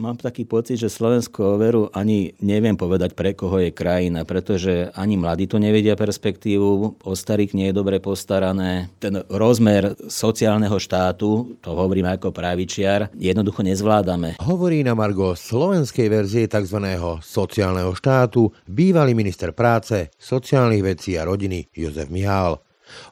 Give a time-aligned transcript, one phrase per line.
[0.00, 5.20] Mám taký pocit, že Slovensko veru ani neviem povedať, pre koho je krajina, pretože ani
[5.20, 8.88] mladí tu nevedia perspektívu, o starých nie je dobre postarané.
[8.96, 14.40] Ten rozmer sociálneho štátu, to hovorím ako pravičiar, jednoducho nezvládame.
[14.40, 16.80] Hovorí na Margo slovenskej verzie tzv.
[17.20, 22.56] sociálneho štátu bývalý minister práce, sociálnych vecí a rodiny Jozef Mihál.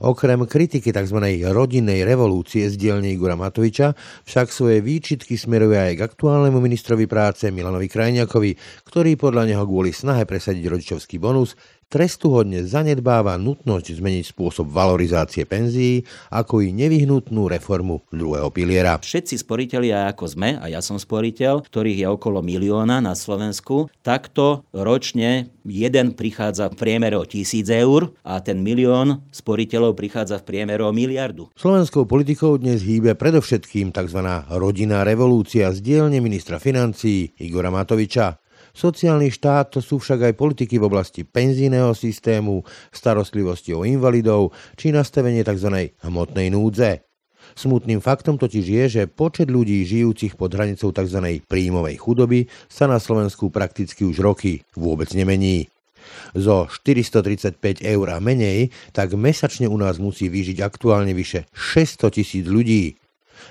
[0.05, 1.19] Okrem kritiky tzv.
[1.49, 3.95] rodinnej revolúcie z dielne Igora Matoviča
[4.27, 8.55] však svoje výčitky smeruje aj k aktuálnemu ministrovi práce Milanovi Krajniakovi,
[8.87, 16.05] ktorý podľa neho kvôli snahe presadiť rodičovský bonus trestuhodne zanedbáva nutnosť zmeniť spôsob valorizácie penzií,
[16.29, 19.01] ako i nevyhnutnú reformu druhého piliera.
[19.01, 24.69] Všetci sporiteľia, ako sme, a ja som sporiteľ, ktorých je okolo milióna na Slovensku, takto
[24.77, 30.85] ročne jeden prichádza v priemere o tisíc eur a ten milión sporiteľov prichádza v priemere
[30.85, 31.49] o miliardu.
[31.57, 34.21] Slovenskou politikou dnes hýbe predovšetkým tzv.
[34.53, 38.48] rodinná revolúcia z dielne ministra financií Igora Matoviča.
[38.79, 42.63] Sociálny štát to sú však aj politiky v oblasti penzijného systému,
[42.95, 45.99] starostlivosti o invalidov či nastavenie tzv.
[46.07, 47.03] hmotnej núdze.
[47.59, 51.43] Smutným faktom totiž je, že počet ľudí žijúcich pod hranicou tzv.
[51.51, 55.67] príjmovej chudoby sa na Slovensku prakticky už roky vôbec nemení.
[56.39, 62.47] Zo 435 eur a menej, tak mesačne u nás musí vyžiť aktuálne vyše 600 tisíc
[62.47, 62.95] ľudí.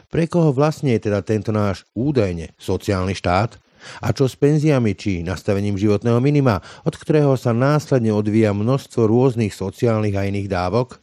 [0.07, 3.66] Pre koho vlastne je teda tento náš údajne sociálny štát?
[4.01, 9.53] A čo s penziami či nastavením životného minima, od ktorého sa následne odvíja množstvo rôznych
[9.53, 11.01] sociálnych a iných dávok?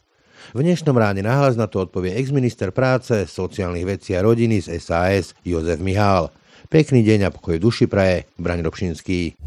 [0.53, 5.33] V dnešnom ráne nahlas na to odpovie exminister práce, sociálnych vecí a rodiny z SAS
[5.41, 6.29] Jozef Mihál.
[6.69, 9.37] Pekný deň a pokoj duši praje, Braň Robšinský.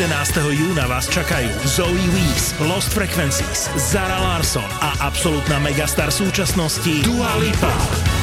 [0.00, 0.54] 11.
[0.54, 8.19] júna vás čakajú Zoe Weaves, Lost Frequencies, Zara Larson a absolútna megastar súčasnosti Dua Lipa.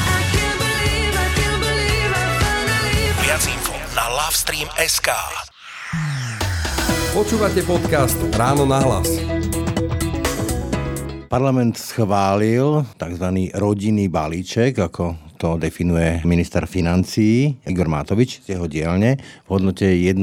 [4.28, 5.08] Lovestream.sk
[7.16, 9.08] Počúvate podcast Ráno na hlas.
[11.32, 13.28] Parlament schválil tzv.
[13.56, 20.18] rodinný balíček, ako to definuje minister financií Igor Matovič z jeho dielne v hodnote 1,2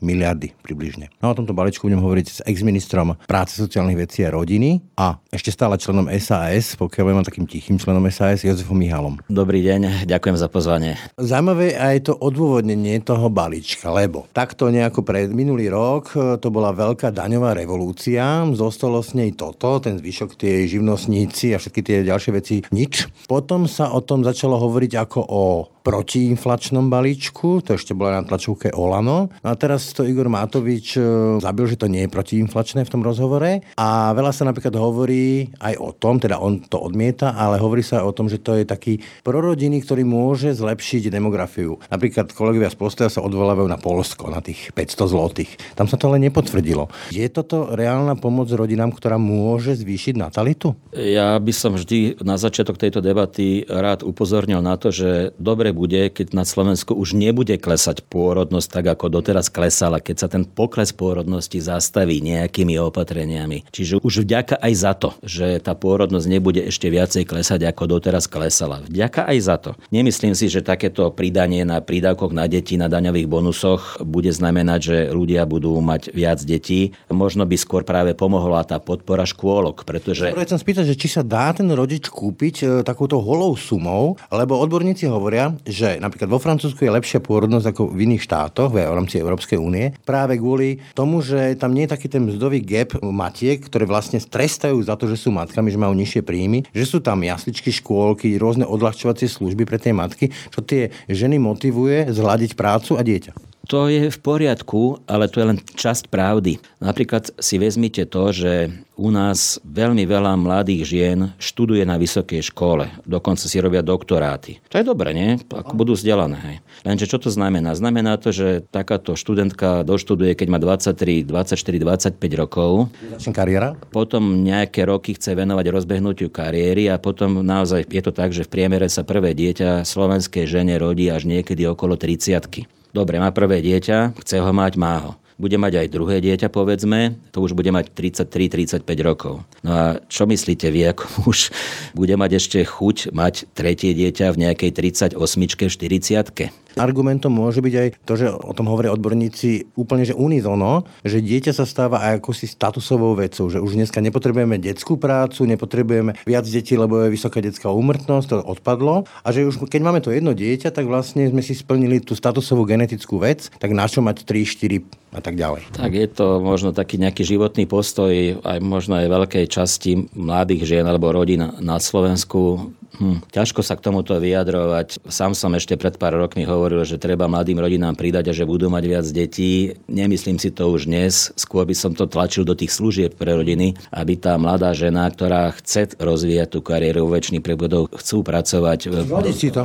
[0.00, 1.10] miliardy približne.
[1.18, 5.50] No o tomto balíčku budem hovoriť s exministrom práce, sociálnych vecí a rodiny a ešte
[5.50, 9.18] stále členom SAS, pokiaľ budem takým tichým členom SAS, Jozefom Michalom.
[9.26, 10.94] Dobrý deň, ďakujem za pozvanie.
[11.18, 17.10] Zaujímavé aj to odôvodnenie toho balíčka, lebo takto nejako pred minulý rok to bola veľká
[17.10, 22.54] daňová revolúcia, zostalo s nej toto, ten zvyšok tie živnostníci a všetky tie ďalšie veci
[22.70, 23.10] nič.
[23.26, 25.42] Potom sa o tom začalo hovoriť ako o
[25.80, 29.32] protiinflačnom balíčku, to ešte bola na tlačovke Olano.
[29.40, 31.02] No a teraz to Igor Matovič e,
[31.40, 33.64] zabil, že to nie je protiinflačné v tom rozhovore.
[33.80, 38.00] A veľa sa napríklad hovorí aj o tom, teda on to odmieta, ale hovorí sa
[38.00, 41.80] aj o tom, že to je taký prorodiny, ktorý môže zlepšiť demografiu.
[41.88, 45.50] Napríklad kolegovia z Postoja sa odvolávajú na Polsko, na tých 500 zlotých.
[45.74, 46.92] Tam sa to ale nepotvrdilo.
[47.10, 50.76] Je toto reálna pomoc rodinám, ktorá môže zvýšiť natalitu?
[50.92, 56.10] Ja by som vždy na začiatok tejto debaty rád upozornil na to, že dobre bude,
[56.10, 60.90] keď na Slovensku už nebude klesať pôrodnosť tak, ako doteraz klesala, keď sa ten pokles
[60.90, 63.68] pôrodnosti zastaví nejakými opatreniami.
[63.70, 68.26] Čiže už vďaka aj za to, že tá pôrodnosť nebude ešte viacej klesať, ako doteraz
[68.26, 68.82] klesala.
[68.84, 69.70] Vďaka aj za to.
[69.94, 74.96] Nemyslím si, že takéto pridanie na prídavkoch na deti na daňových bonusoch bude znamenať, že
[75.12, 76.92] ľudia budú mať viac detí.
[77.10, 80.32] Možno by skôr práve pomohla tá podpora škôlok, pretože...
[80.32, 85.06] Chcem spýtať, že či sa dá ten rodič kúpiť e, takúto holou sumou, lebo odborníci
[85.06, 89.58] hovoria, že napríklad vo Francúzsku je lepšia pôrodnosť ako v iných štátoch v rámci Európskej
[89.58, 94.22] únie, práve kvôli tomu, že tam nie je taký ten mzdový gap matiek, ktoré vlastne
[94.22, 98.38] trestajú za to, že sú matkami, že majú nižšie príjmy, že sú tam jasličky, škôlky,
[98.38, 103.49] rôzne odľahčovacie služby pre tie matky, čo tie ženy motivuje zhľadiť prácu a dieťa.
[103.70, 106.58] To je v poriadku, ale to je len časť pravdy.
[106.82, 108.66] Napríklad si vezmite to, že
[108.98, 112.90] u nás veľmi veľa mladých žien študuje na vysokej škole.
[113.06, 114.58] Dokonca si robia doktoráty.
[114.74, 115.38] To je dobre, nie?
[115.46, 116.36] Ako budú vzdelané.
[116.42, 116.56] Hej.
[116.82, 117.70] Lenže čo to znamená?
[117.78, 122.90] Znamená to, že takáto študentka doštuduje, keď má 23, 24, 25 rokov.
[123.22, 123.78] Začne kariéra?
[123.94, 128.50] Potom nejaké roky chce venovať rozbehnutiu kariéry a potom naozaj je to tak, že v
[128.50, 134.18] priemere sa prvé dieťa slovenskej žene rodí až niekedy okolo 30 Dobre, má prvé dieťa,
[134.18, 137.96] chce ho mať, má ho bude mať aj druhé dieťa, povedzme, to už bude mať
[137.96, 139.40] 33-35 rokov.
[139.64, 141.48] No a čo myslíte vy, ako muž
[141.96, 144.70] bude mať ešte chuť mať tretie dieťa v nejakej
[145.16, 150.86] 38 40 Argumentom môže byť aj to, že o tom hovoria odborníci úplne že unizono,
[151.02, 155.48] že dieťa sa stáva aj ako si statusovou vecou, že už dneska nepotrebujeme detskú prácu,
[155.48, 160.00] nepotrebujeme viac detí, lebo je vysoká detská úmrtnosť, to odpadlo a že už keď máme
[160.04, 164.04] to jedno dieťa, tak vlastne sme si splnili tú statusovú genetickú vec, tak na čo
[164.04, 165.74] mať 3, 4 a tak ďalej.
[165.74, 168.10] Tak je to možno taký nejaký životný postoj
[168.46, 172.70] aj možno aj veľkej časti mladých žien alebo rodín na Slovensku.
[172.98, 175.06] Hm, ťažko sa k tomuto vyjadrovať.
[175.06, 178.66] Sám som ešte pred pár rokmi hovoril, že treba mladým rodinám pridať a že budú
[178.66, 179.78] mať viac detí.
[179.86, 181.30] Nemyslím si to už dnes.
[181.38, 185.54] Skôr by som to tlačil do tých služieb pre rodiny, aby tá mladá žena, ktorá
[185.54, 188.90] chce rozvíjať tú kariéru väčšiny prebudov, chcú pracovať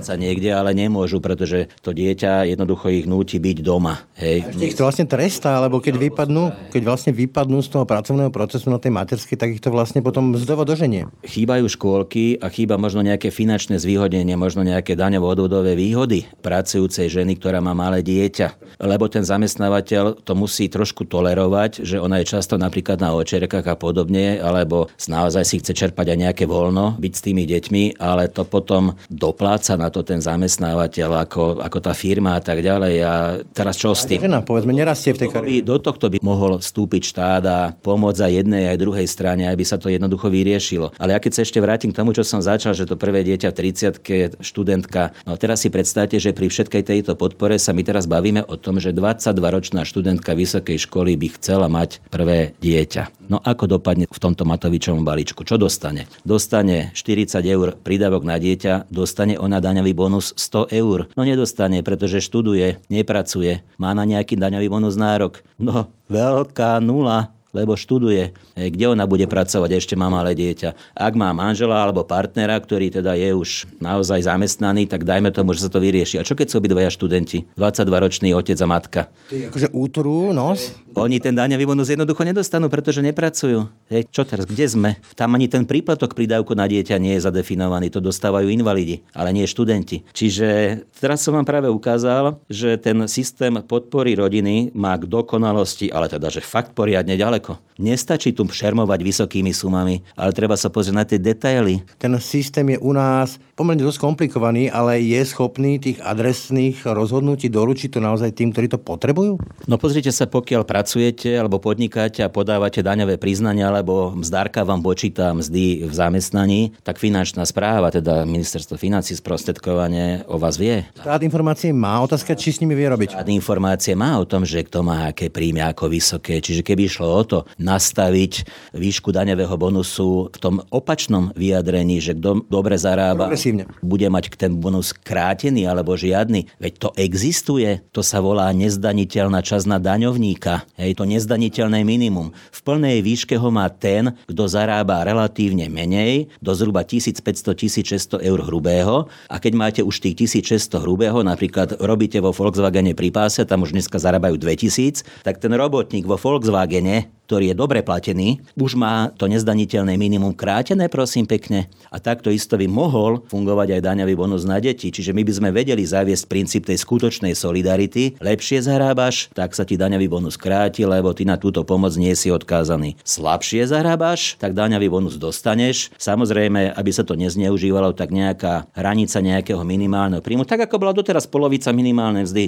[0.05, 4.05] sa niekde, ale nemôžu, pretože to dieťa jednoducho ich núti byť doma.
[4.19, 4.47] Hej.
[4.61, 8.77] Ich to vlastne trestá, lebo keď vypadnú, keď vlastne vypadnú z toho pracovného procesu na
[8.77, 11.07] tej materskej, tak ich to vlastne potom zdovo doženie.
[11.25, 17.63] Chýbajú škôlky a chýba možno nejaké finančné zvýhodnenie, možno nejaké daňovo-odvodové výhody pracujúcej ženy, ktorá
[17.63, 18.79] má malé dieťa.
[18.83, 23.75] Lebo ten zamestnávateľ to musí trošku tolerovať, že ona je často napríklad na očerkách a
[23.79, 28.43] podobne, alebo naozaj si chce čerpať aj nejaké voľno, byť s tými deťmi, ale to
[28.43, 32.93] potom dopláca na to ten zamestnávateľ, ako, ako tá firma a tak ďalej.
[33.05, 33.13] A
[33.55, 34.19] teraz čo s tým?
[34.19, 35.63] Žena, povedzme, nerastie v tej kariére.
[35.63, 39.79] Do tohto by mohol vstúpiť štát a pomôcť aj jednej aj druhej strane, aby sa
[39.79, 40.91] to jednoducho vyriešilo.
[40.99, 43.53] Ale ja keď sa ešte vrátim k tomu, čo som začal, že to prvé dieťa
[43.53, 43.57] v
[44.01, 45.13] 30 študentka.
[45.29, 48.81] No teraz si predstavte, že pri všetkej tejto podpore sa my teraz bavíme o tom,
[48.81, 53.29] že 22-ročná študentka vysokej školy by chcela mať prvé dieťa.
[53.29, 55.45] No ako dopadne v tomto Matovičovom balíčku?
[55.45, 56.09] Čo dostane?
[56.25, 61.05] Dostane 40 eur prídavok na dieťa, dostane ona daňový bonus 100 eur.
[61.13, 65.45] No nedostane, pretože študuje, nepracuje, má na nejaký daňový bonus nárok.
[65.61, 70.75] No, veľká nula lebo študuje, kde ona bude pracovať, ešte má malé dieťa.
[70.91, 75.63] Ak má manžela alebo partnera, ktorý teda je už naozaj zamestnaný, tak dajme tomu, že
[75.63, 76.19] sa to vyrieši.
[76.19, 77.47] A čo keď sú obidvaja študenti?
[77.55, 79.01] 22-ročný otec a matka.
[79.31, 80.75] Akože útoru, nos?
[80.99, 83.67] Oni ten daňový bonus jednoducho nedostanú, pretože nepracujú.
[83.91, 84.89] Hej, čo teraz, kde sme?
[85.13, 89.45] Tam ani ten príplatok prídavku na dieťa nie je zadefinovaný, to dostávajú invalidi, ale nie
[89.45, 90.07] študenti.
[90.09, 96.09] Čiže teraz som vám práve ukázal, že ten systém podpory rodiny má k dokonalosti, ale
[96.09, 97.61] teda, že fakt poriadne ďaleko ďaleko.
[97.75, 101.83] Nestačí tu šermovať vysokými sumami, ale treba sa pozrieť na tie detaily.
[101.99, 107.89] Ten systém je u nás pomerne dosť komplikovaný, ale je schopný tých adresných rozhodnutí doručiť
[107.91, 109.35] to naozaj tým, ktorí to potrebujú?
[109.67, 115.35] No pozrite sa, pokiaľ pracujete alebo podnikáte a podávate daňové priznania, alebo mzdárka vám počíta
[115.35, 120.87] mzdy v zamestnaní, tak finančná správa, teda ministerstvo financí sprostredkovanie o vás vie.
[120.95, 123.19] Štát informácie má, otázka, či s nimi vie robiť.
[123.19, 126.39] Štát informácie má o tom, že kto má aké príjmy, ako vysoké.
[126.39, 132.15] Čiže keby išlo o to, to nastaviť výšku daňového bonusu v tom opačnom vyjadrení, že
[132.15, 133.35] kto dobre zarába,
[133.83, 136.47] bude mať ten bonus krátený alebo žiadny.
[136.63, 140.63] Veď to existuje, to sa volá nezdaniteľná časť na daňovníka.
[140.79, 142.31] Hej, to nezdaniteľné minimum.
[142.55, 149.11] V plnej výške ho má ten, kto zarába relatívne menej, do zhruba 1500-1600 eur hrubého.
[149.27, 153.75] A keď máte už tých 1600 hrubého, napríklad robíte vo Volkswagene pri páse, tam už
[153.75, 159.25] dneska zarábajú 2000, tak ten robotník vo Volkswagene ktorý je dobre platený, už má to
[159.25, 161.65] nezdaniteľné minimum krátené, prosím pekne.
[161.89, 164.93] A takto isto by mohol fungovať aj daňový bonus na deti.
[164.93, 168.21] Čiže my by sme vedeli zaviesť princíp tej skutočnej solidarity.
[168.21, 172.29] Lepšie zarábaš, tak sa ti daňový bonus kráti, lebo ty na túto pomoc nie si
[172.29, 172.93] odkázaný.
[173.01, 175.89] Slabšie zarábaš, tak daňový bonus dostaneš.
[175.97, 181.25] Samozrejme, aby sa to nezneužívalo, tak nejaká hranica nejakého minimálneho príjmu, tak ako bola doteraz
[181.25, 182.45] polovica minimálnej mzdy.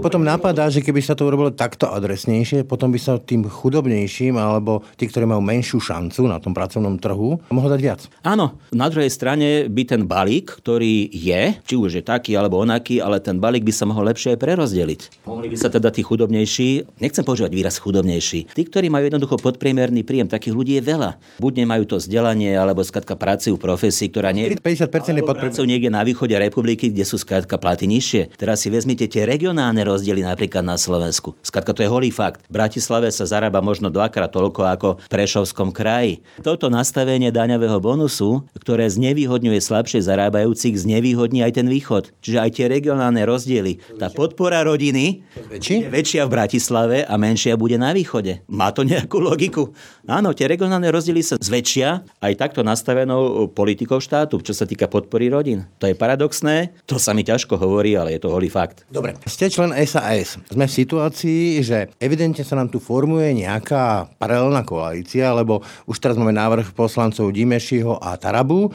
[0.00, 4.38] Potom napadá, že keby sa to urobilo takto adresnejšie, potom by sa tým chudobnejšie silnejším
[4.38, 8.00] alebo tí, ktorí majú menšiu šancu na tom pracovnom trhu, mohol dať viac.
[8.22, 13.02] Áno, na druhej strane by ten balík, ktorý je, či už je taký alebo onaký,
[13.02, 15.00] ale ten balík by sa mohol lepšie aj prerozdeliť.
[15.26, 20.06] Mohli by sa teda tí chudobnejší, nechcem používať výraz chudobnejší, tí, ktorí majú jednoducho podpriemerný
[20.06, 21.18] príjem, takých ľudí je veľa.
[21.42, 25.66] Buď nemajú to vzdelanie, alebo skladka pracujú v profesii, ktorá nie je 50% je pracujú
[25.66, 28.36] niekde na východe republiky, kde sú skladka platy nižšie.
[28.38, 31.34] Teraz si vezmite tie regionálne rozdiely napríklad na Slovensku.
[31.42, 32.44] Skladka to je holý fakt.
[32.46, 36.20] V Bratislave sa zarába možno dvakrát toľko ako v Prešovskom kraji.
[36.44, 42.12] Toto nastavenie daňového bonusu, ktoré znevýhodňuje slabšie zarábajúcich, znevýhodní aj ten východ.
[42.20, 43.96] Čiže aj tie regionálne rozdiely.
[43.96, 45.24] Tá podpora rodiny
[45.56, 48.44] je väčšia v Bratislave a menšia bude na východe.
[48.44, 49.72] Má to nejakú logiku?
[50.04, 55.32] Áno, tie regionálne rozdiely sa zväčšia aj takto nastavenou politikou štátu, čo sa týka podpory
[55.32, 55.64] rodín.
[55.80, 58.84] To je paradoxné, to sa mi ťažko hovorí, ale je to holý fakt.
[58.92, 60.36] Dobre, ste člen SAS.
[60.52, 66.18] Sme v situácii, že evidentne sa nám tu formuje nejaká paralelná koalícia, lebo už teraz
[66.18, 68.74] máme návrh poslancov Dimešiho a Tarabu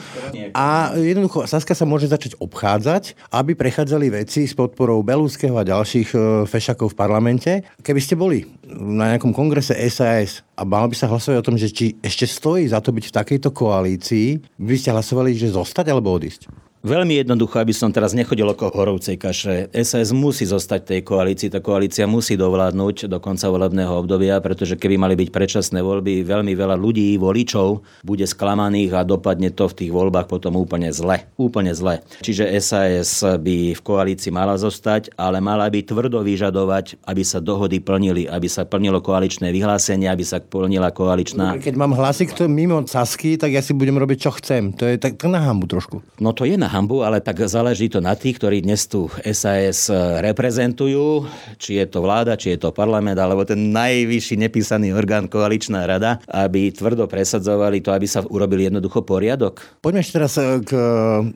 [0.56, 6.10] a jednoducho Saska sa môže začať obchádzať, aby prechádzali veci s podporou Belúského a ďalších
[6.16, 7.52] e, fešakov v parlamente.
[7.84, 11.74] Keby ste boli na nejakom kongrese SAS a mal by sa hlasovať o tom, že
[11.74, 14.28] či ešte stojí za to byť v takejto koalícii,
[14.62, 16.69] by ste hlasovali, že zostať alebo odísť?
[16.80, 19.68] Veľmi jednoducho, aby som teraz nechodil okolo horovcej kaše.
[19.84, 24.96] SAS musí zostať tej koalícii, tá koalícia musí dovládnuť do konca volebného obdobia, pretože keby
[24.96, 29.92] mali byť predčasné voľby, veľmi veľa ľudí, voličov, bude sklamaných a dopadne to v tých
[29.92, 31.20] voľbách potom úplne zle.
[31.36, 32.00] Úplne zle.
[32.24, 37.84] Čiže SAS by v koalícii mala zostať, ale mala by tvrdo vyžadovať, aby sa dohody
[37.84, 41.60] plnili, aby sa plnilo koaličné vyhlásenie, aby sa plnila koaličná...
[41.60, 44.72] Keď mám hlasy mimo Sasky, tak ja si budem robiť, čo chcem.
[44.80, 46.00] To je tak, tak na hambu trošku.
[46.24, 49.90] No to je na hambu, ale tak záleží to na tých, ktorí dnes tu SAS
[50.22, 51.26] reprezentujú,
[51.58, 56.22] či je to vláda, či je to parlament, alebo ten najvyšší nepísaný orgán koaličná rada,
[56.30, 59.82] aby tvrdo presadzovali to, aby sa urobil jednoducho poriadok.
[59.82, 60.72] Poďme ešte teraz eh, k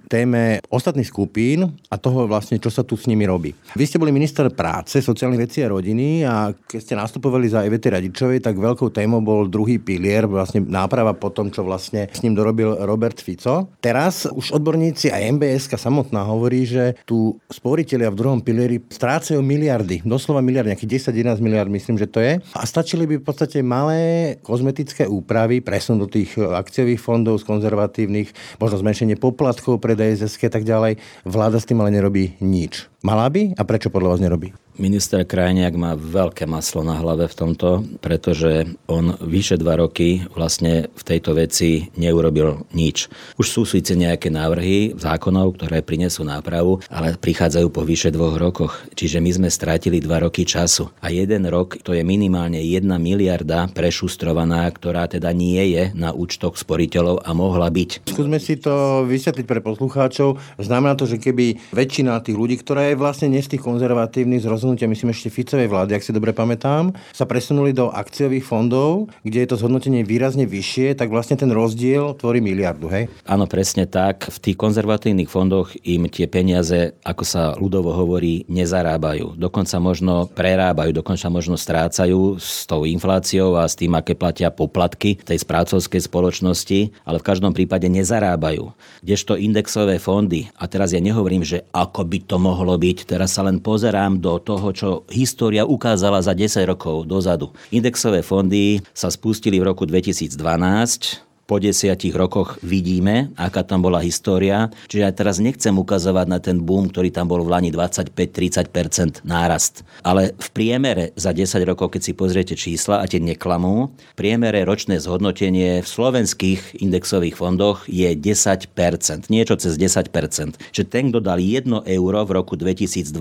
[0.05, 3.57] téme ostatných skupín a toho vlastne, čo sa tu s nimi robí.
[3.73, 7.89] Vy ste boli minister práce, sociálnych vecí a rodiny a keď ste nastupovali za Evety
[7.89, 12.37] Radičovej, tak veľkou témou bol druhý pilier, vlastne náprava po tom, čo vlastne s ním
[12.37, 13.73] dorobil Robert Fico.
[13.81, 20.03] Teraz už odborníci aj MBS samotná hovorí, že tu sporiteľia v druhom pilieri strácajú miliardy,
[20.03, 22.39] doslova miliardy, nejakých 10-11 miliard myslím, že to je.
[22.53, 28.31] A stačili by v podstate malé kozmetické úpravy, presun do tých akciových fondov z konzervatívnych,
[28.59, 30.99] možno zmenšenie poplatkov pre DSSK a tak ďalej.
[31.27, 32.87] Vláda s tým ale nerobí nič.
[33.03, 33.59] Mala by?
[33.59, 34.62] A prečo podľa vás nerobí?
[34.73, 40.89] Minister Krajniak má veľké maslo na hlave v tomto, pretože on vyše dva roky vlastne
[40.97, 43.05] v tejto veci neurobil nič.
[43.37, 48.81] Už sú síce nejaké návrhy zákonov, ktoré prinesú nápravu, ale prichádzajú po vyše dvoch rokoch.
[48.97, 50.89] Čiže my sme strátili dva roky času.
[51.05, 56.57] A jeden rok to je minimálne jedna miliarda prešustrovaná, ktorá teda nie je na účtoch
[56.57, 58.09] sporiteľov a mohla byť.
[58.09, 60.41] Skúsme si to vysvetliť pre poslucháčov.
[60.57, 64.49] Znamená to, že keby väčšina tých ľudí, ktorá je vlastne nie z tých konzervatívnych z
[64.63, 69.43] rozhodnutia, myslím ešte Ficovej vlády, ak si dobre pamätám, sa presunuli do akciových fondov, kde
[69.43, 73.12] je to zhodnotenie výrazne vyššie, tak vlastne ten rozdiel tvorí miliardu, hej?
[73.27, 74.32] Áno, presne tak.
[74.32, 79.36] V tých konzervatívnych fondoch im tie peniaze, ako sa ľudovo hovorí, nezarábajú.
[79.36, 85.20] Dokonca možno prerábajú, dokonca možno strácajú s tou infláciou a s tým, aké platia poplatky
[85.20, 88.72] tej správcovskej spoločnosti, ale v každom prípade nezarábajú.
[89.03, 93.43] Kdežto indexové fondy, a teraz ja nehovorím, že ako by to mohlo byť, teraz sa
[93.43, 97.50] len pozerám do toho, toho, čo história ukázala za 10 rokov dozadu.
[97.74, 104.72] Indexové fondy sa spustili v roku 2012 po desiatich rokoch vidíme, aká tam bola história.
[104.88, 109.83] Čiže aj teraz nechcem ukazovať na ten boom, ktorý tam bol v Lani 25-30% nárast.
[110.07, 115.03] Ale v priemere za 10 rokov, keď si pozriete čísla a tie neklamú, priemere ročné
[115.03, 120.57] zhodnotenie v slovenských indexových fondoch je 10%, niečo cez 10%.
[120.72, 123.13] Čiže ten, kto dal 1 euro v roku 2012,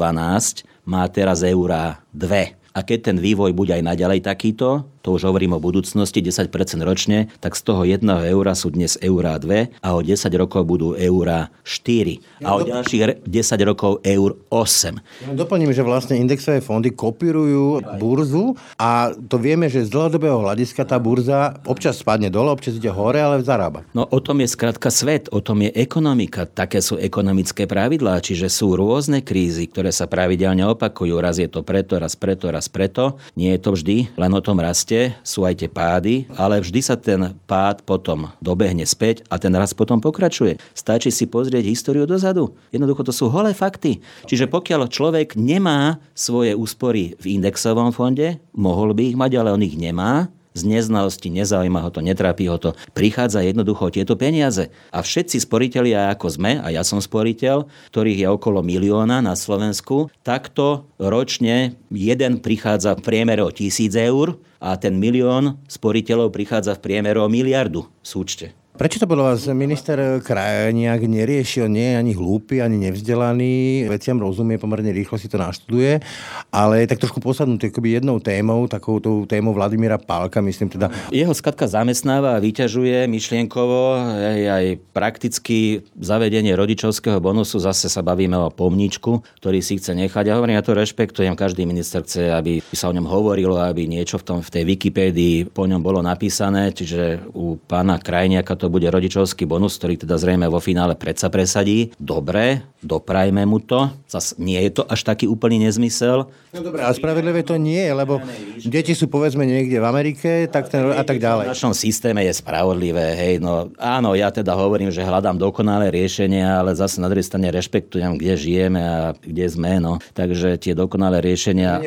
[0.84, 2.61] má teraz eurá 2.
[2.72, 6.48] A keď ten vývoj bude aj naďalej takýto, to už hovorím o budúcnosti, 10%
[6.86, 10.94] ročne, tak z toho 1 eura sú dnes eurá 2 a o 10 rokov budú
[10.94, 15.26] eurá 4 a o ďalších 10 rokov eur 8.
[15.26, 20.86] Ja doplním, že vlastne indexové fondy kopírujú burzu a to vieme, že z dlhodobého hľadiska
[20.86, 23.82] tá burza občas spadne dole, občas ide hore, ale zarába.
[23.90, 28.46] No o tom je skrátka svet, o tom je ekonomika, také sú ekonomické pravidlá, čiže
[28.46, 31.18] sú rôzne krízy, ktoré sa pravidelne opakujú.
[31.18, 33.16] Raz je to preto, raz preto, raz preto.
[33.38, 36.94] Nie je to vždy len o tom raste sú aj tie pády, ale vždy sa
[36.98, 40.58] ten pád potom dobehne späť a ten rast potom pokračuje.
[40.74, 42.54] Stačí si pozrieť históriu dozadu.
[42.74, 44.02] Jednoducho to sú holé fakty.
[44.26, 49.62] Čiže pokiaľ človek nemá svoje úspory v indexovom fonde, mohol by ich mať, ale on
[49.62, 52.76] ich nemá, z neznalosti, nezaujíma ho to, netrápi ho to.
[52.92, 54.72] Prichádza jednoducho tieto peniaze.
[54.92, 60.12] A všetci sporiteľia, ako sme, a ja som sporiteľ, ktorých je okolo milióna na Slovensku,
[60.22, 66.84] takto ročne jeden prichádza v priemere o tisíc eur a ten milión sporiteľov prichádza v
[66.84, 68.61] priemere o miliardu súčte.
[68.72, 71.68] Prečo to bolo vás minister kraj nejak neriešil?
[71.68, 76.00] Nie je ani hlúpy, ani nevzdelaný, veciam rozumie, pomerne rýchlo si to naštuduje,
[76.48, 78.96] ale je tak trošku posadnutý akoby jednou témou, takou
[79.28, 80.88] témou Vladimíra Pálka, myslím teda.
[81.12, 84.64] Jeho skatka zamestnáva a vyťažuje myšlienkovo aj, aj
[84.96, 87.60] prakticky zavedenie rodičovského bonusu.
[87.60, 90.32] Zase sa bavíme o pomníčku, ktorý si chce nechať.
[90.32, 94.16] Ja hovorím, ja to rešpektujem, každý minister chce, aby sa o ňom hovorilo, aby niečo
[94.16, 98.86] v, tom, v tej Wikipédii po ňom bolo napísané, čiže u pána Krajniaka to bude
[98.86, 101.90] rodičovský bonus, ktorý teda zrejme vo finále predsa presadí.
[101.98, 103.90] Dobre, doprajme mu to.
[104.06, 106.30] Zas nie je to až taký úplný nezmysel.
[106.54, 108.22] No dobré, ale spravedlivé to nie je, lebo
[108.62, 111.50] deti sú povedzme niekde v Amerike tak ten, a tak ďalej.
[111.50, 113.18] V našom systéme je spravodlivé.
[113.18, 117.50] Hej, no áno, ja teda hovorím, že hľadám dokonalé riešenia, ale zase na druhej strane
[117.50, 119.82] rešpektujem, kde žijeme a kde sme.
[119.82, 119.98] No.
[120.14, 121.82] Takže tie dokonalé riešenia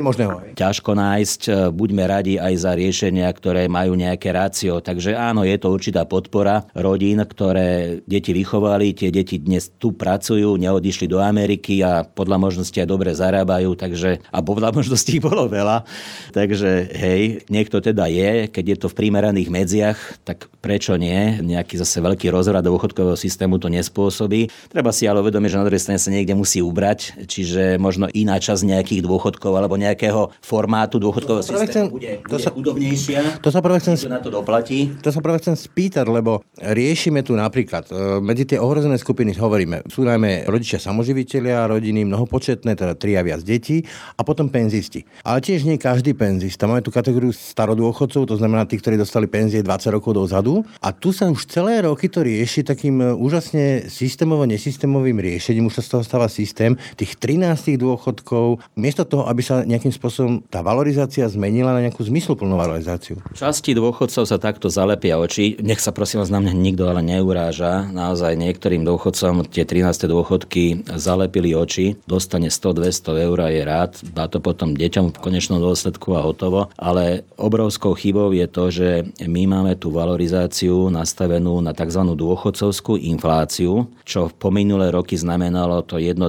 [0.59, 1.71] ťažko nájsť.
[1.71, 4.83] Buďme radi aj za riešenia, ktoré majú nejaké rácio.
[4.83, 10.57] Takže áno, je to určitá podpora rodín, ktoré deti vychovali, tie deti dnes tu pracujú,
[10.57, 15.85] neodišli do Ameriky a podľa možnosti aj dobre zarábajú, takže a podľa možností bolo veľa.
[16.33, 21.37] Takže hej, niekto teda je, keď je to v primeraných medziach, tak prečo nie?
[21.45, 24.49] Nejaký zase veľký rozhľad dôchodkového systému to nespôsobí.
[24.73, 28.41] Treba si ale uvedomiť, že na druhej strane sa niekde musí ubrať, čiže možno iná
[28.41, 33.19] časť nejakých dôchodkov alebo nejakého formátu dôchodkového systému chcem, bude, bude to sa, chudobnejšia.
[33.43, 34.95] To sa práve chcem, na to doplatí.
[35.03, 39.83] To sa práve chcem spýtať, lebo riešime tu napríklad, e, medzi tie ohrozené skupiny hovoríme,
[39.91, 43.83] sú najmä rodičia samoživiteľia, rodiny mnohopočetné, teda tri a viac detí
[44.15, 45.03] a potom penzisti.
[45.27, 46.67] Ale tiež nie každý penzista.
[46.69, 50.63] Máme tu kategóriu starodôchodcov, to znamená tí, ktorí dostali penzie 20 rokov dozadu.
[50.79, 55.67] A tu sa už celé roky to rieši takým e, úžasne systémovo nesystémovým riešením.
[55.67, 58.63] Už sa z toho stáva systém tých 13 dôchodkov.
[58.79, 63.19] Miesto toho, aby sa nejakým spôsobom tá valorizácia zmenila na nejakú zmysluplnú valorizáciu.
[63.35, 65.59] Časti dôchodcov sa takto zalepia oči.
[65.59, 67.89] Nech sa prosím vás na mňa nikto ale neuráža.
[67.89, 70.05] Naozaj niektorým dôchodcom tie 13.
[70.05, 71.97] dôchodky zalepili oči.
[72.05, 73.97] Dostane 100-200 eur a je rád.
[74.13, 76.69] Dá to potom deťom v konečnom dôsledku a hotovo.
[76.77, 78.89] Ale obrovskou chybou je to, že
[79.25, 82.05] my máme tú valorizáciu nastavenú na tzv.
[82.13, 86.21] dôchodcovskú infláciu, čo po minulé roky znamenalo to 1-2%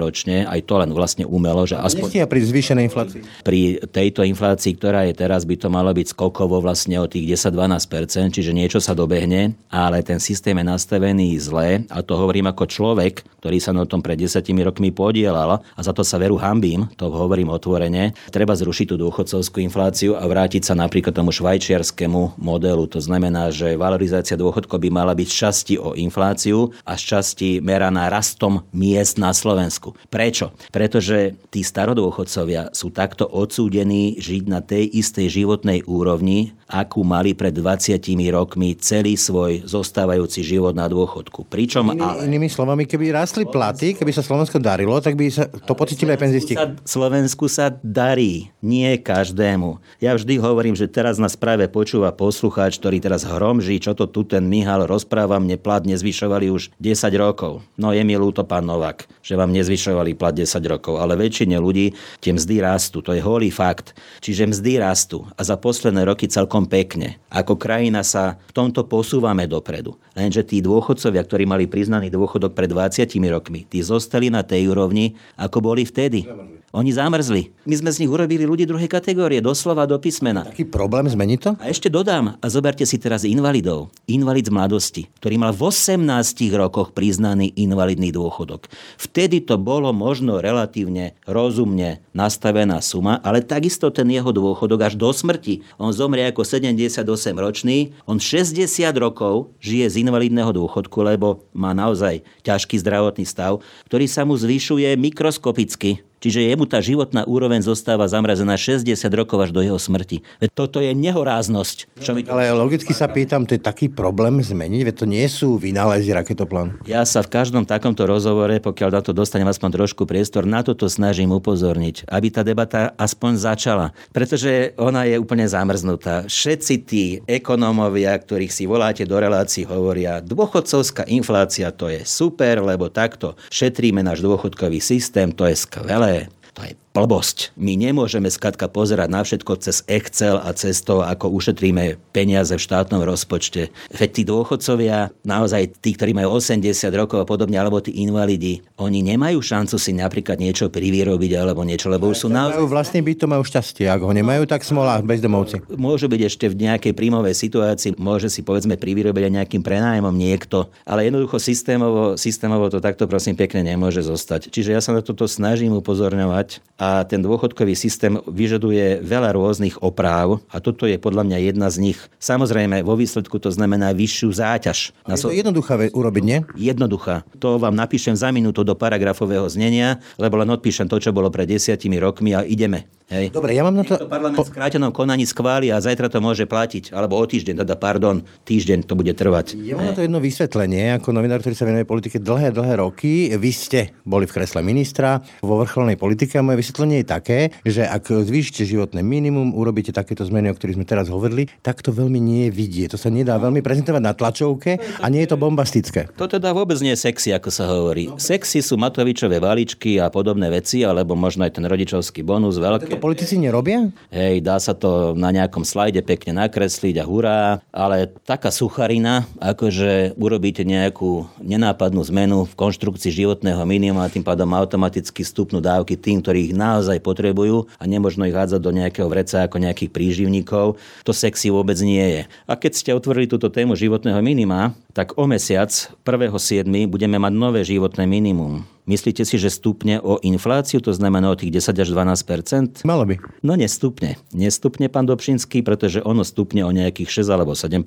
[0.00, 2.24] ročne, aj to len vlastne umelo, že aspoň...
[2.24, 3.20] pri zvýšenej inflácii.
[3.44, 3.60] Pri
[3.92, 8.56] tejto inflácii, ktorá je teraz, by to malo byť skokovo vlastne o tých 10-12%, čiže
[8.56, 9.27] niečo sa dobehne,
[9.68, 14.00] ale ten systém je nastavený zle a to hovorím ako človek, ktorý sa na tom
[14.00, 18.16] pred 10 rokmi podielal a za to sa veru hambím, to hovorím otvorene.
[18.32, 22.84] Treba zrušiť tú dôchodcovskú infláciu a vrátiť sa napríklad tomu švajčiarskému modelu.
[22.88, 28.08] To znamená, že valorizácia dôchodkov by mala byť časti o infláciu a z časti meraná
[28.08, 29.94] rastom miest na Slovensku.
[30.08, 30.56] Prečo?
[30.72, 37.52] Pretože tí starodôchodcovia sú takto odsúdení žiť na tej istej životnej úrovni, akú mali pred
[37.52, 37.98] 20
[38.32, 41.44] rokmi celý svoj zostávajúci život na dôchodku.
[41.50, 42.20] Pričom Inými, ale...
[42.30, 46.20] inými slovami, keby rastli platy, keby sa Slovensko darilo, tak by sa to pocitili aj
[46.22, 46.54] penzisti.
[46.54, 49.82] Sa, Slovensku sa darí, nie každému.
[49.98, 54.22] Ja vždy hovorím, že teraz nás práve počúva poslucháč, ktorý teraz hromží, čo to tu
[54.22, 57.66] ten Mihal rozpráva, mne plat nezvyšovali už 10 rokov.
[57.74, 61.98] No je mi ľúto, pán Novak, že vám nezvyšovali plat 10 rokov, ale väčšine ľudí
[62.22, 63.98] tie mzdy rastú, to je holý fakt.
[64.22, 67.18] Čiže mzdy rastú a za posledné roky celkom pekne.
[67.32, 69.96] Ako krajina sa v tomto posúvame dopredu.
[70.12, 75.16] Lenže tí dôchodcovia, ktorí mali priznaný dôchodok pred 20 rokmi, tí zostali na tej úrovni,
[75.40, 76.28] ako boli vtedy.
[76.76, 77.48] Oni zamrzli.
[77.64, 80.44] My sme z nich urobili ľudí druhej kategórie, doslova do písmena.
[80.44, 81.56] Taký problém zmení to?
[81.56, 83.88] A ešte dodám, a zoberte si teraz invalidov.
[84.04, 86.04] Invalid z mladosti, ktorý mal v 18
[86.52, 88.68] rokoch priznaný invalidný dôchodok.
[89.00, 95.08] Vtedy to bolo možno relatívne rozumne nastavená suma, ale takisto ten jeho dôchodok až do
[95.08, 95.64] smrti.
[95.80, 97.00] On zomrie ako 78
[97.32, 98.60] ročný, on 60
[99.00, 104.92] rokov žije z invalidného dôchodku, lebo má naozaj ťažký zdravotný stav, ktorý sa mu zvyšuje
[105.00, 106.07] mikroskopicky.
[106.18, 110.26] Čiže jemu tá životná úroveň zostáva zamrazená 60 rokov až do jeho smrti.
[110.42, 112.02] Veď toto je nehoráznosť.
[112.02, 112.26] Čo to...
[112.26, 114.80] Ale logicky sa pýtam, to je taký problém zmeniť?
[114.82, 116.82] Veď to nie sú vynálezy raketoplán.
[116.90, 120.90] Ja sa v každom takomto rozhovore, pokiaľ na to dostanem aspoň trošku priestor, na toto
[120.90, 123.86] snažím upozorniť, aby tá debata aspoň začala.
[124.10, 126.26] Pretože ona je úplne zamrznutá.
[126.26, 132.90] Všetci tí ekonómovia, ktorých si voláte do relácií, hovoria, dôchodcovská inflácia to je super, lebo
[132.90, 137.54] takto šetríme náš dôchodkový systém, to je skvelé ale to je blbosť.
[137.54, 142.58] My nemôžeme skladka pozerať na všetko cez Excel a cez to, ako ušetríme peniaze v
[142.58, 143.70] štátnom rozpočte.
[143.94, 146.66] Veď tí dôchodcovia, naozaj tí, ktorí majú 80
[146.98, 151.86] rokov a podobne, alebo tí invalidi, oni nemajú šancu si napríklad niečo privýrobiť alebo niečo,
[151.86, 152.58] lebo už sú naozaj...
[152.58, 153.86] Majú vlastný byt, to majú šťastie.
[153.86, 155.62] Ak ho nemajú, tak smola bezdomovci.
[155.78, 160.66] Môžu byť ešte v nejakej príjmovej situácii, môže si povedzme privyrobiť aj nejakým prenájmom niekto,
[160.82, 164.50] ale jednoducho systémovo, systémovo to takto prosím pekne nemôže zostať.
[164.50, 169.84] Čiže ja sa na toto snažím upozorňovať a a ten dôchodkový systém vyžaduje veľa rôznych
[169.84, 171.98] opráv a toto je podľa mňa jedna z nich.
[172.16, 174.78] Samozrejme, vo výsledku to znamená vyššiu záťaž.
[175.04, 176.38] je to jednoduchá urobiť, nie?
[176.56, 177.28] Jednoduchá.
[177.44, 181.44] To vám napíšem za minútu do paragrafového znenia, lebo len odpíšem to, čo bolo pred
[181.44, 182.88] desiatimi rokmi a ideme.
[183.08, 183.32] Hej.
[183.32, 183.96] Dobre, ja mám na to...
[183.96, 187.80] to parlament v skrátenom konaní schváli a zajtra to môže platiť, alebo o týždeň, teda
[187.80, 189.56] pardon, týždeň to bude trvať.
[189.64, 193.32] Ja mám na to jedno vysvetlenie, ako novinár, ktorý sa venuje politike dlhé, dlhé roky.
[193.32, 197.82] Vy ste boli v kresle ministra vo vrcholnej politike a moje vysvetlenie je také, že
[197.82, 202.22] ak zvýšite životné minimum, urobíte takéto zmeny, o ktorých sme teraz hovorili, tak to veľmi
[202.22, 202.94] nie je vidieť.
[202.94, 206.06] To sa nedá veľmi prezentovať na tlačovke a nie je to bombastické.
[206.14, 208.12] To teda vôbec nie je sexy, ako sa hovorí.
[208.20, 212.92] Sexy sú Matovičové valičky a podobné veci, alebo možno aj ten rodičovský bonus veľké.
[212.92, 213.88] To politici nerobia?
[214.12, 217.40] Hej, dá sa to na nejakom slajde pekne nakresliť a hurá,
[217.72, 224.50] ale taká sucharina, akože urobíte nejakú nenápadnú zmenu v konštrukcii životného minima a tým pádom
[224.52, 229.46] automaticky stupnú dávky tým, ktorí ich naozaj potrebujú a nemožno ich hádzať do nejakého vreca
[229.46, 230.74] ako nejakých príživníkov.
[231.06, 232.22] To sexy vôbec nie je.
[232.50, 235.70] A keď ste otvorili túto tému životného minima, tak o mesiac
[236.02, 236.66] 1.7.
[236.90, 238.66] budeme mať nové životné minimum.
[238.88, 243.20] Myslíte si, že stupne o infláciu, to znamená o tých 10 až 12% Malo by.
[243.44, 244.16] No nestupne.
[244.32, 247.84] Nestupne, pán Dobšinský, pretože ono stupne o nejakých 6 alebo 7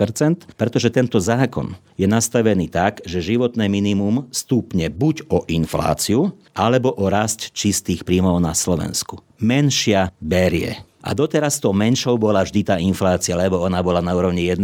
[0.53, 7.09] pretože tento zákon je nastavený tak, že životné minimum stupne buď o infláciu, alebo o
[7.09, 9.25] rast čistých príjmov na Slovensku.
[9.41, 10.90] Menšia berie.
[11.01, 14.61] A doteraz to menšou bola vždy tá inflácia, lebo ona bola na úrovni 1%,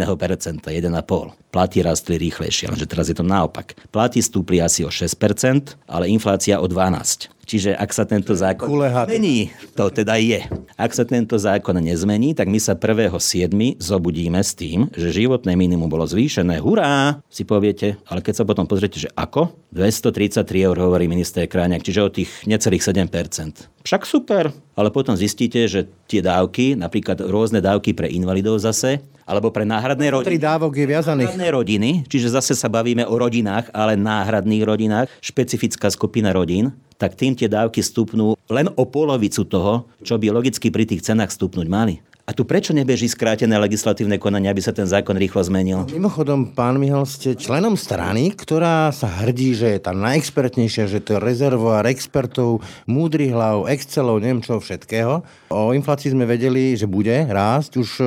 [0.62, 0.70] 1,5%.
[1.50, 3.74] Platy rastli rýchlejšie, lenže teraz je to naopak.
[3.90, 7.37] Platy stúpli asi o 6%, ale inflácia o 12%.
[7.48, 8.68] Čiže ak sa tento zákon
[9.08, 10.44] zmení, to teda je.
[10.76, 13.16] Ak sa tento zákon nezmení, tak my sa 1.7.
[13.80, 16.60] zobudíme s tým, že životné minimum bolo zvýšené.
[16.60, 19.56] Hurá, si poviete, ale keď sa potom pozriete, že ako?
[19.72, 23.08] 233 eur hovorí minister Kráňak, čiže o tých necelých 7%.
[23.88, 29.52] Však super, ale potom zistíte, že tie dávky, napríklad rôzne dávky pre invalidov zase, alebo
[29.52, 30.32] pre náhradné rodiny.
[30.32, 31.36] Tri dávok je viazaných.
[31.36, 37.20] Náhradné rodiny, čiže zase sa bavíme o rodinách, ale náhradných rodinách, špecifická skupina rodín, tak
[37.20, 41.68] tým tie dávky stupnú len o polovicu toho, čo by logicky pri tých cenách stupnúť
[41.68, 42.00] mali.
[42.28, 45.88] A tu prečo nebeží skrátené legislatívne konanie, aby sa ten zákon rýchlo zmenil?
[45.88, 51.16] Mimochodom, pán Mihal, ste členom strany, ktorá sa hrdí, že je tá najexpertnejšia, že to
[51.16, 55.24] je rezervoár expertov, múdrych hlav, excelov, neviem čo všetkého.
[55.48, 58.06] O inflácii sme vedeli, že bude rásť už e,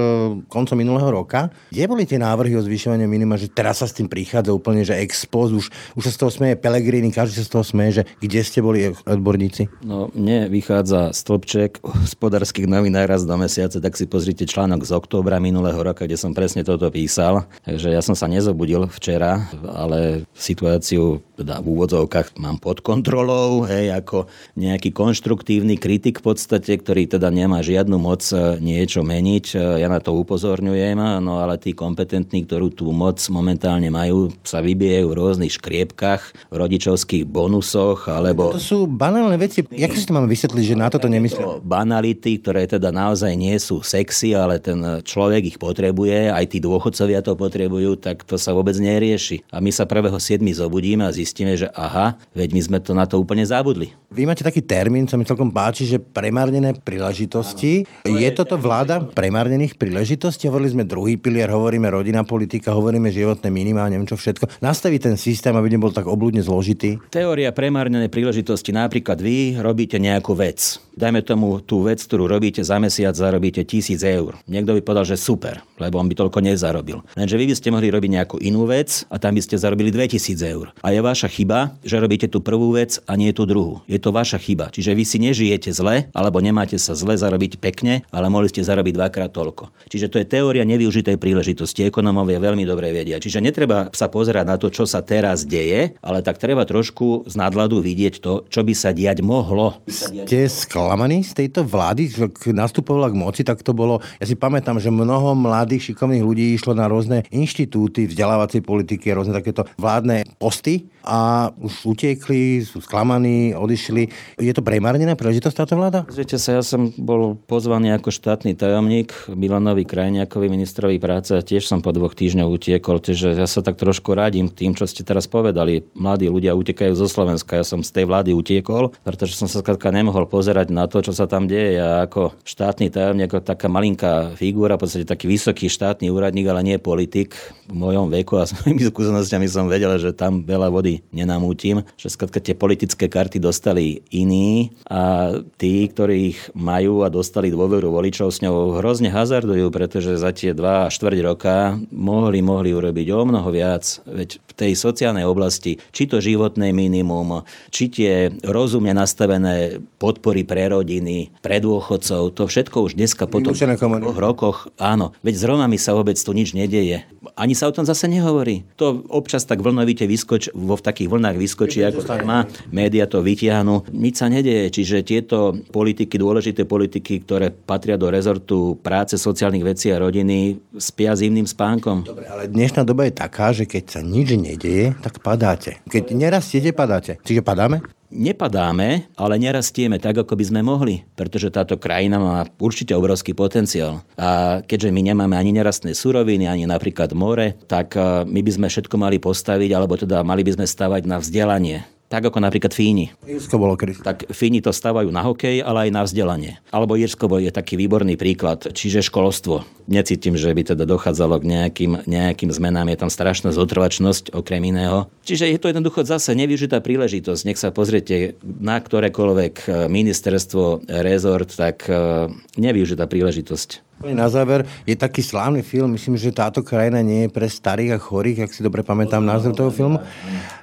[0.52, 1.48] koncom minulého roka.
[1.72, 5.00] Kde boli tie návrhy o zvyšovanie minima, že teraz sa s tým prichádza úplne, že
[5.00, 8.40] expos, už, už sa z toho smeje Pelegrini, každý sa z toho smeje, že kde
[8.44, 9.72] ste boli odborníci?
[9.80, 15.38] No, mne vychádza stĺpček hospodárskych novinách raz do mesiace, tak si pozrite článok z októbra
[15.38, 17.46] minulého roka, kde som presne toto písal.
[17.62, 23.94] Takže ja som sa nezobudil včera, ale situáciu teda v úvodzovkách mám pod kontrolou, hej,
[23.94, 29.44] ako nejaký konštruktívny kritik v podstate, ktorý teda nemá žiadnu moc e, niečo meniť.
[29.54, 34.60] E, ja na to upozorňujem, no ale tí kompetentní, ktorú tú moc momentálne majú, sa
[34.60, 38.52] vybijajú v rôznych škriepkách, v rodičovských bonusoch, alebo...
[38.52, 39.64] To sú banálne veci.
[39.70, 41.64] Jak si to máme vysvetliť, že na toto nemyslím?
[41.64, 43.99] Banality, ktoré teda naozaj nie sú sexy,
[44.36, 49.42] ale ten človek ich potrebuje, aj tí dôchodcovia to potrebujú, tak to sa vôbec nerieši.
[49.52, 50.40] A my sa 1.7.
[50.54, 53.90] zobudíme a zistíme, že aha, veď my sme to na to úplne zabudli.
[54.10, 57.86] Vy máte taký termín, co mi celkom páči, že premárnené príležitosti.
[58.02, 60.50] Je toto vláda premárnených príležitostí?
[60.50, 64.62] Hovorili sme druhý pilier, hovoríme rodina politika, hovoríme životné minimá, neviem čo všetko.
[64.62, 66.98] Nastaví ten systém, aby nebol tak obludne zložitý.
[67.10, 68.70] Teória premárnenej príležitosti.
[68.70, 70.78] Napríklad vy robíte nejakú vec.
[70.94, 74.38] Dajme tomu tú vec, ktorú robíte za mesiac, zarobíte tisíc eur.
[74.46, 77.00] Niekto by povedal, že super, lebo on by toľko nezarobil.
[77.16, 80.36] Lenže vy by ste mohli robiť nejakú inú vec a tam by ste zarobili 2000
[80.44, 80.76] eur.
[80.84, 83.80] A je vaša chyba, že robíte tú prvú vec a nie tú druhú.
[83.88, 84.68] Je to vaša chyba.
[84.68, 88.94] Čiže vy si nežijete zle, alebo nemáte sa zle zarobiť pekne, ale mohli ste zarobiť
[88.94, 89.72] dvakrát toľko.
[89.88, 91.88] Čiže to je teória nevyužitej príležitosti.
[91.88, 93.16] Ekonomovia veľmi dobre vedia.
[93.16, 97.34] Čiže netreba sa pozerať na to, čo sa teraz deje, ale tak treba trošku z
[97.38, 99.80] nadhľadu vidieť to, čo by sa diať mohlo.
[99.86, 102.10] Ste sklamaní z tejto vlády?
[102.10, 104.02] Keď nastupovala k moci, tak to bolo...
[104.18, 109.36] Ja si pamätám, že mnoho mladých šikovných ľudí išlo na rôzne inštitúty vzdelávacej politiky, rôzne
[109.36, 114.08] takéto vládne posty a už utiekli, sú sklamaní, odišli.
[114.40, 116.04] Je to premárnená príležitosť táto vláda?
[116.12, 121.68] Viete sa, ja som bol pozvaný ako štátny tajomník Milanovi Krajniakovi, ministrovi práce a tiež
[121.68, 125.28] som po dvoch týždňoch utiekol, čiže ja sa tak trošku radím tým, čo ste teraz
[125.28, 125.84] povedali.
[125.96, 129.92] Mladí ľudia utekajú zo Slovenska, ja som z tej vlády utiekol, pretože som sa skladka
[129.92, 131.80] nemohol pozerať na to, čo sa tam deje.
[131.80, 136.62] Ja ako štátny tajomník, ako taká malinká figúra, v podstate taký vysoký štátny úradník, ale
[136.62, 137.34] nie politik.
[137.66, 142.08] V mojom veku a s mojimi skúsenostiami som vedel, že tam veľa vody nenamútim, že
[142.08, 148.40] skladka tie politické karty dostali iní a tí, ktorých majú a dostali dôveru voličov s
[148.40, 154.02] ňou hrozne hazardujú, pretože za tie dva štvrť roka mohli, mohli urobiť o mnoho viac.
[154.06, 158.12] Veď v tej sociálnej oblasti, či to životné minimum, či tie
[158.44, 165.16] rozumne nastavené podpory pre rodiny, pre dôchodcov, to všetko už dneska po dvoch rokoch, áno,
[165.24, 167.02] veď s Romami sa vôbec tu nič nedieje.
[167.34, 168.62] Ani sa o tom zase nehovorí.
[168.78, 173.90] To občas tak vlnovite vyskoč, vo v takých vlnách vyskočí, ako má, média to vytiahnu.
[173.90, 179.90] Nič sa nedieje, čiže tieto politiky, dôležité politiky, ktoré patria do rezortu práce, sociálnych vecí
[179.90, 182.06] a rodiny, spia zimným spánkom.
[182.06, 185.82] Dobre, ale dnešná doba je taká, že keď sa nič nedieje, tak padáte.
[185.90, 187.18] Keď nerastiete, padáte.
[187.26, 187.82] Čiže padáme?
[188.10, 194.02] Nepadáme, ale nerastieme tak, ako by sme mohli, pretože táto krajina má určite obrovský potenciál.
[194.18, 198.66] A keďže my nemáme ani nerastné suroviny, ani napríklad more, tak eh, my by sme
[198.68, 203.14] všetko mali postaviť, alebo teda mali by sme stavať na vzdelanie tak ako napríklad Fíni.
[203.22, 204.02] Irsko bolo kedy.
[204.02, 206.58] Tak Fíni to stavajú na hokej, ale aj na vzdelanie.
[206.74, 209.62] Alebo Irsko je taký výborný príklad, čiže školstvo.
[209.86, 212.90] Necítim, že by teda dochádzalo k nejakým, nejakým zmenám.
[212.90, 215.06] Je tam strašná zotrvačnosť okrem iného.
[215.22, 217.42] Čiže je to jednoducho zase nevyužitá príležitosť.
[217.46, 222.26] Nech sa pozriete na ktorékoľvek eh, ministerstvo, rezort, tak eh,
[222.58, 223.89] nevyužitá príležitosť.
[224.00, 227.98] Na záver, je taký slávny film, myslím, že táto krajina nie je pre starých a
[228.00, 230.00] chorých, ak si dobre pamätám názov toho filmu.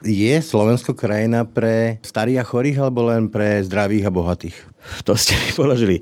[0.01, 4.57] Je Slovensko krajina pre starých a chorých, alebo len pre zdravých a bohatých?
[5.05, 6.01] To ste mi položili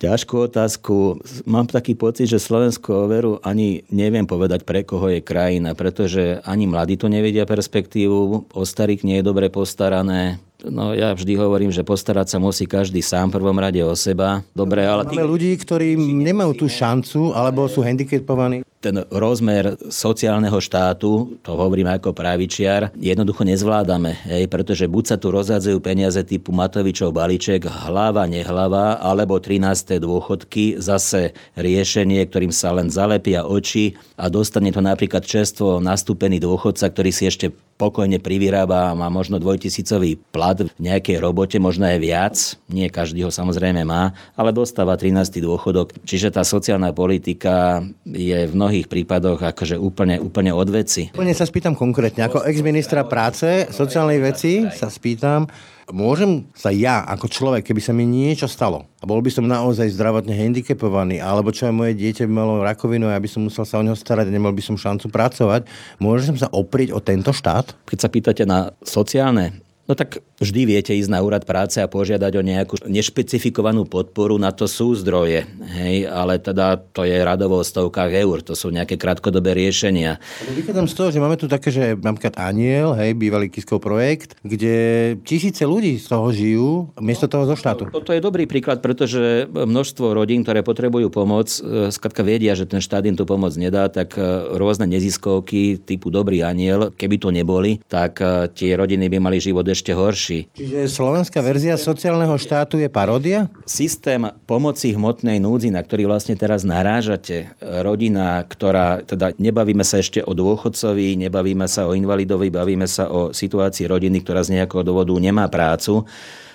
[0.00, 1.20] ťažkú otázku.
[1.44, 6.64] Mám taký pocit, že Slovensko veru ani neviem povedať, pre koho je krajina, pretože ani
[6.64, 11.86] mladí tu nevedia perspektívu, o starých nie je dobre postarané, No ja vždy hovorím, že
[11.86, 14.44] postarať sa musí každý sám v prvom rade o seba.
[14.52, 15.08] Dobre, ale...
[15.08, 21.92] Máme ľudí, ktorí nemajú tú šancu, alebo sú handicapovaní ten rozmer sociálneho štátu, to hovorím
[21.92, 28.24] ako pravičiar, jednoducho nezvládame, hej, pretože buď sa tu rozhádzajú peniaze typu Matovičov balíček, hlava,
[28.24, 30.00] nehlava, alebo 13.
[30.00, 36.88] dôchodky, zase riešenie, ktorým sa len zalepia oči a dostane to napríklad čerstvo nastúpený dôchodca,
[36.88, 41.98] ktorý si ešte pokojne privyrába a má možno dvojtisícový plat v nejakej robote, možno aj
[42.04, 42.36] viac,
[42.68, 45.40] nie každý ho samozrejme má, ale dostáva 13.
[45.40, 45.96] dôchodok.
[46.04, 51.08] Čiže tá sociálna politika je v mnohých prípadoch akože úplne, úplne od veci.
[51.16, 55.48] Úplne sa spýtam konkrétne, ako ex-ministra práce, sociálnej veci sa spýtam,
[55.90, 59.90] môžem sa ja ako človek, keby sa mi niečo stalo a bol by som naozaj
[59.94, 63.66] zdravotne handicapovaný, alebo čo aj moje dieťa by malo rakovinu a ja by som musel
[63.66, 65.66] sa o neho starať a nemal by som šancu pracovať,
[66.02, 67.74] môžem sa oprieť o tento štát?
[67.86, 72.32] Keď sa pýtate na sociálne No tak vždy viete ísť na úrad práce a požiadať
[72.40, 75.44] o nejakú nešpecifikovanú podporu, na to sú zdroje.
[75.76, 80.16] Hej, ale teda to je radovo o stovkách eur, to sú nejaké krátkodobé riešenia.
[80.48, 85.20] Vychádzam z toho, že máme tu také, že napríklad Aniel, hej, bývalý Kiskov projekt, kde
[85.28, 87.92] tisíce ľudí z toho žijú, miesto toho zo štátu.
[87.92, 92.64] To, to je dobrý príklad, pretože množstvo rodín, ktoré potrebujú pomoc, e, skratka vedia, že
[92.64, 94.24] ten štát im tú pomoc nedá, tak e,
[94.56, 99.62] rôzne neziskovky typu Dobrý aniel, keby to neboli, tak e, tie rodiny by mali život
[99.68, 100.46] ešte ešte horší.
[100.54, 103.50] Čiže slovenská verzia sociálneho štátu je paródia?
[103.66, 110.22] Systém pomoci hmotnej núdzi, na ktorý vlastne teraz narážate, rodina, ktorá, teda nebavíme sa ešte
[110.22, 115.12] o dôchodcovi, nebavíme sa o invalidovi, bavíme sa o situácii rodiny, ktorá z nejakého dôvodu
[115.18, 116.06] nemá prácu,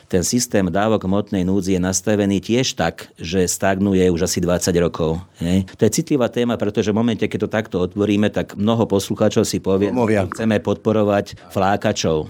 [0.05, 5.21] ten systém dávok hmotnej núdzi je nastavený tiež tak, že stagnuje už asi 20 rokov.
[5.41, 5.65] Hej.
[5.75, 9.57] To je citlivá téma, pretože v momente, keď to takto otvoríme, tak mnoho poslucháčov si
[9.57, 12.29] povie, že chceme podporovať flákačov.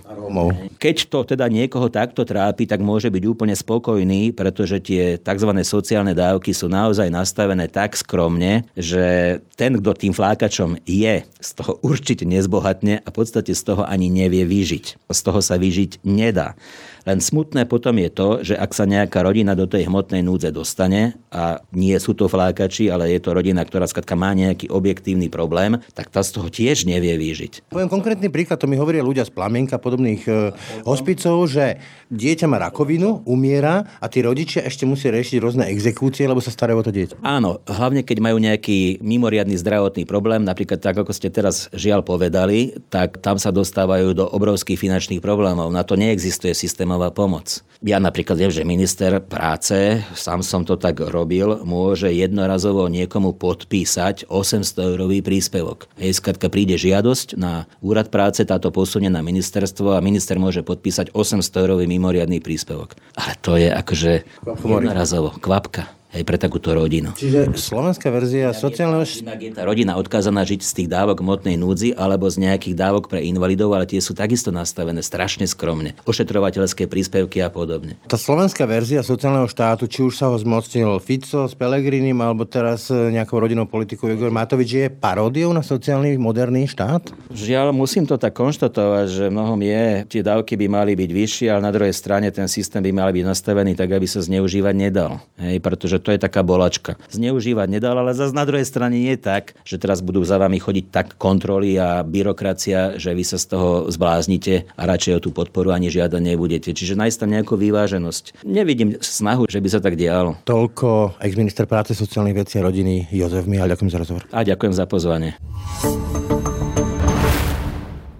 [0.79, 5.49] Keď to teda niekoho takto trápi, tak môže byť úplne spokojný, pretože tie tzv.
[5.61, 11.77] sociálne dávky sú naozaj nastavené tak skromne, že ten, kto tým flákačom je, z toho
[11.85, 15.05] určite nezbohatne a v podstate z toho ani nevie vyžiť.
[15.07, 16.57] Z toho sa vyžiť nedá.
[17.06, 21.13] Len smutné potom je to, že ak sa nejaká rodina do tej hmotnej núdze dostane
[21.30, 25.78] a nie sú to flákači, ale je to rodina, ktorá skladka má nejaký objektívny problém,
[25.94, 27.70] tak tá z toho tiež nevie vyžiť.
[27.70, 31.78] Poviem konkrétny príklad, to mi hovoria ľudia z Plamienka podobných e, hospicov, že
[32.10, 36.82] dieťa má rakovinu, umiera a tí rodičia ešte musia riešiť rôzne exekúcie, lebo sa starajú
[36.82, 37.22] o to dieťa.
[37.22, 42.74] Áno, hlavne keď majú nejaký mimoriadný zdravotný problém, napríklad tak, ako ste teraz žiaľ povedali,
[42.89, 45.70] tak tam sa dostávajú do obrovských finančných problémov.
[45.70, 47.60] Na to neexistuje systém systémová pomoc.
[47.86, 54.25] Ja napríklad viem, že minister práce, sám som to tak robil, môže jednorazovo niekomu podpísať
[54.31, 55.86] 800 eurový príspevok.
[55.99, 61.13] Hej, skratka príde žiadosť na úrad práce, táto posunie na ministerstvo a minister môže podpísať
[61.13, 62.97] 800 eurový mimoriadný príspevok.
[63.19, 64.23] Ale to je akože
[64.65, 65.91] jednorazovo, kvapka.
[66.15, 67.12] Hej, pre takúto rodinu.
[67.12, 69.04] Čiže slovenská verzia sociálneho...
[69.04, 73.12] Inak je tá rodina odkázaná žiť z tých dávok motnej núdzi alebo z nejakých dávok
[73.12, 75.93] pre invalidov, ale tie sú takisto nastavené strašne skromne.
[76.08, 77.99] Ošetrovateľské príspevky a podobne.
[78.08, 82.88] Tá slovenská verzia sociálneho štátu, či už sa ho zmocnil Fico s Pelegrinim alebo teraz
[82.88, 87.12] e, nejakou rodinou politikou Igor Matovič, je paródiou na sociálny moderný štát?
[87.34, 91.65] Žiaľ, musím to tak konštatovať, že mnohom je, tie dávky by mali byť vyššie, ale
[91.65, 95.19] na druhej strane ten systém by mal byť nastavený tak, aby sa zneužívať nedal.
[95.41, 97.02] Hej, pretože to je taká bolačka.
[97.10, 100.86] Zneužívať nedal, ale zase na druhej strane je tak, že teraz budú za vami chodiť
[100.94, 105.74] tak kontroly a byrokracia, že vy sa z toho zbláznite a radšej o tú podporu
[105.74, 106.70] ani žiadať nebudete.
[106.78, 108.46] Čiže nájsť tam nejakú vyváženosť.
[108.46, 110.38] Nevidím snahu, že by sa tak dialo.
[110.46, 113.74] Toľko ex-minister práce, sociálnych vecí a rodiny Jozef Mihal.
[113.74, 114.24] Ďakujem za rozhovor.
[114.30, 115.34] A ďakujem za pozvanie.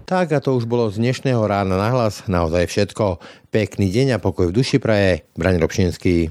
[0.06, 2.22] Tak a to už bolo z dnešného rána na hlas.
[2.30, 3.18] Naozaj všetko.
[3.50, 5.26] Pekný deň a pokoj v duši praje.
[5.34, 6.30] Braň Robšinský.